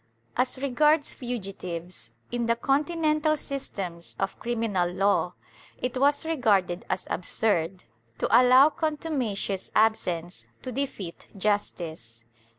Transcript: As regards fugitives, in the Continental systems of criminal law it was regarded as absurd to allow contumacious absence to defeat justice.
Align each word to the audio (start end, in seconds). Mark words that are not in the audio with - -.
As 0.35 0.57
regards 0.59 1.13
fugitives, 1.13 2.09
in 2.31 2.47
the 2.47 2.55
Continental 2.55 3.37
systems 3.37 4.15
of 4.19 4.39
criminal 4.39 4.89
law 4.89 5.35
it 5.79 5.95
was 5.95 6.25
regarded 6.25 6.83
as 6.89 7.05
absurd 7.11 7.83
to 8.17 8.27
allow 8.35 8.69
contumacious 8.71 9.69
absence 9.75 10.47
to 10.63 10.71
defeat 10.71 11.27
justice. 11.37 12.25